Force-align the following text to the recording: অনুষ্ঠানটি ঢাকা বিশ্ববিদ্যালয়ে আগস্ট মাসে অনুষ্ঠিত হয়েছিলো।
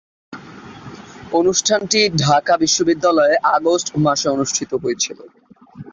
অনুষ্ঠানটি 1.33 1.99
ঢাকা 2.23 2.53
বিশ্ববিদ্যালয়ে 2.57 3.35
আগস্ট 3.55 3.87
মাসে 3.97 4.27
অনুষ্ঠিত 4.29 4.71
হয়েছিলো। 4.83 5.23